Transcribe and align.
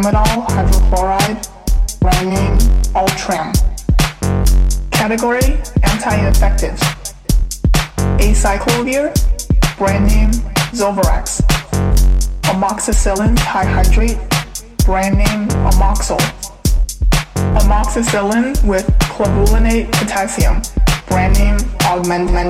dimethyl 0.00 0.46
hydrochloride, 0.48 1.40
name 2.24 2.56
Ultram. 2.94 3.52
Category 4.90 5.60
anti-infective. 5.82 6.78
Acyclovir, 8.18 9.12
brand 9.76 10.06
name 10.06 10.30
Zovirax. 10.72 11.42
Amoxicillin 12.44 13.34
dihydrate, 13.36 14.18
brand 14.86 15.18
name 15.18 15.48
Amoxil. 15.68 16.20
Amoxicillin 17.60 18.56
with 18.66 18.86
clavulanate 19.00 19.90
potassium, 19.92 20.62
brand 21.08 21.36
name 21.38 21.58
Augmentin. 21.80 22.40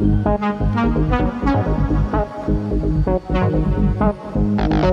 Thank 0.00 0.44
you. 4.84 4.89